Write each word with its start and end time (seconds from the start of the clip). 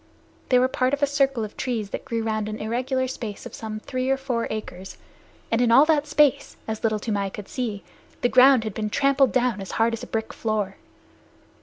They 0.49 0.57
were 0.57 0.67
part 0.67 0.95
of 0.95 1.03
a 1.03 1.05
circle 1.05 1.45
of 1.45 1.55
trees 1.55 1.91
that 1.91 2.05
grew 2.05 2.23
round 2.23 2.49
an 2.49 2.57
irregular 2.57 3.07
space 3.07 3.45
of 3.45 3.53
some 3.53 3.79
three 3.81 4.09
or 4.09 4.17
four 4.17 4.47
acres, 4.49 4.97
and 5.51 5.61
in 5.61 5.69
all 5.71 5.85
that 5.85 6.07
space, 6.07 6.57
as 6.67 6.83
Little 6.83 6.97
Toomai 6.97 7.29
could 7.29 7.47
see, 7.47 7.83
the 8.21 8.27
ground 8.27 8.63
had 8.63 8.73
been 8.73 8.89
trampled 8.89 9.31
down 9.31 9.61
as 9.61 9.73
hard 9.73 9.93
as 9.93 10.01
a 10.01 10.07
brick 10.07 10.33
floor. 10.33 10.77